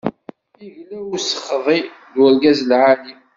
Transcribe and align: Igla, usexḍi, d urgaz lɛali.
Igla, 0.65 0.99
usexḍi, 1.13 1.79
d 2.13 2.15
urgaz 2.23 2.59
lɛali. 2.69 3.13